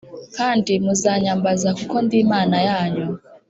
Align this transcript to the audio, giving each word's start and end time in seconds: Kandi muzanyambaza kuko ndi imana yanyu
Kandi 0.37 0.71
muzanyambaza 0.83 1.69
kuko 1.79 1.95
ndi 2.05 2.17
imana 2.23 2.57
yanyu 2.69 3.05